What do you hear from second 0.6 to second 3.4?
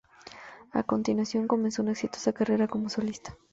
A continuación, comenzó una exitosa carrera como solista.